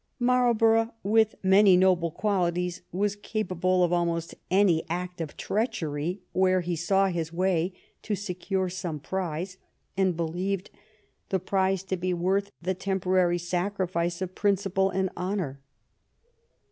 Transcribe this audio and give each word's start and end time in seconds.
Marlborough, 0.17 0.95
with 1.03 1.35
many 1.43 1.77
noble 1.77 2.09
qualities, 2.09 2.81
was 2.91 3.15
capable 3.15 3.83
of 3.83 3.93
almost 3.93 4.33
any 4.49 4.81
act 4.89 5.21
of 5.21 5.37
treachery 5.37 6.23
where 6.33 6.61
he 6.61 6.75
saw 6.75 7.09
his 7.09 7.31
way 7.31 7.71
to 8.01 8.15
secure 8.15 8.67
some 8.67 8.99
prize 8.99 9.57
and 9.95 10.17
believed 10.17 10.71
the 11.29 11.37
prize 11.39 11.83
to 11.83 11.97
be 11.97 12.15
worth 12.15 12.49
the 12.59 12.73
temporary 12.73 13.37
sacrifice 13.37 14.23
of 14.23 14.33
principle 14.33 14.89
and 14.89 15.11
honor. 15.15 15.59